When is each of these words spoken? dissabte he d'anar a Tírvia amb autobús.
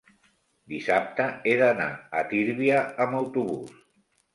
dissabte 0.73 1.27
he 1.29 1.55
d'anar 1.61 1.93
a 2.23 2.27
Tírvia 2.35 2.85
amb 3.07 3.23
autobús. 3.23 3.83